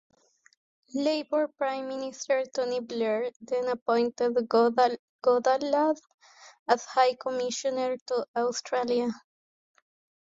[0.95, 5.99] Labour Prime Minister Tony Blair then appointed Goodlad
[6.67, 9.09] as High Commissioner to Australia.